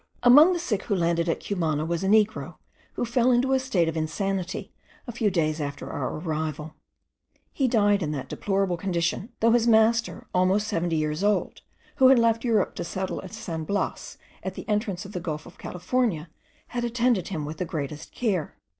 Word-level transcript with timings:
Among 0.23 0.51
the 0.53 0.57
sick 0.57 0.81
who 0.85 0.95
landed 0.95 1.29
at 1.29 1.41
Cumana 1.45 1.85
was 1.85 2.03
a 2.03 2.07
negro, 2.07 2.55
who 2.93 3.05
fell 3.05 3.31
into 3.31 3.53
a 3.53 3.59
state 3.59 3.87
of 3.87 3.95
insanity 3.95 4.71
a 5.05 5.11
few 5.11 5.29
days 5.29 5.61
after 5.61 5.91
our 5.91 6.17
arrival; 6.17 6.73
he 7.53 7.67
died 7.67 8.01
in 8.01 8.09
that 8.09 8.27
deplorable 8.27 8.77
condition, 8.77 9.31
though 9.41 9.51
his 9.51 9.67
master, 9.67 10.25
almost 10.33 10.67
seventy 10.67 10.95
years 10.95 11.23
old, 11.23 11.61
who 11.97 12.07
had 12.07 12.17
left 12.17 12.43
Europe 12.43 12.73
to 12.77 12.83
settle 12.83 13.21
at 13.23 13.31
San 13.31 13.63
Blas, 13.63 14.17
at 14.41 14.55
the 14.55 14.67
entrance 14.67 15.05
of 15.05 15.11
the 15.11 15.19
gulf 15.19 15.45
of 15.45 15.59
California, 15.59 16.29
had 16.69 16.83
attended 16.83 17.27
him 17.27 17.45
with 17.45 17.57
the 17.57 17.65
greatest 17.65 18.11
care. 18.11 18.57